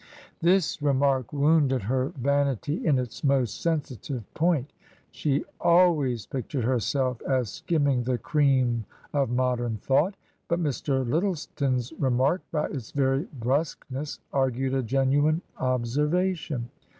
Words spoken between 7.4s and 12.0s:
skimming the cream of modern thought. But Mr. Lyttleton's